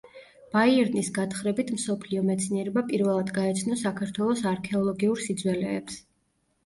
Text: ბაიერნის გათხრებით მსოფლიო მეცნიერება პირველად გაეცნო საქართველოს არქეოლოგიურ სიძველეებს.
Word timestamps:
ბაიერნის 0.53 1.09
გათხრებით 1.17 1.69
მსოფლიო 1.75 2.23
მეცნიერება 2.29 2.85
პირველად 2.89 3.31
გაეცნო 3.37 3.79
საქართველოს 3.85 4.43
არქეოლოგიურ 4.57 5.23
სიძველეებს. 5.27 6.01